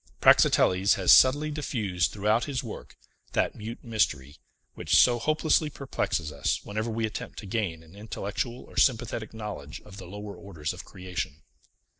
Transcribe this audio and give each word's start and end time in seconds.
Praxiteles 0.19 0.95
has 0.95 1.11
subtly 1.13 1.51
diffused 1.51 2.09
throughout 2.09 2.45
his 2.45 2.63
work 2.63 2.97
that 3.33 3.53
mute 3.53 3.83
mystery, 3.83 4.37
which 4.73 4.95
so 4.95 5.19
hopelessly 5.19 5.69
perplexes 5.69 6.31
us 6.31 6.65
whenever 6.65 6.89
we 6.89 7.05
attempt 7.05 7.37
to 7.37 7.45
gain 7.45 7.83
an 7.83 7.95
intellectual 7.95 8.61
or 8.63 8.77
sympathetic 8.77 9.31
knowledge 9.31 9.79
of 9.81 9.97
the 9.97 10.07
lower 10.07 10.35
orders 10.35 10.73
of 10.73 10.83
creation. 10.85 11.43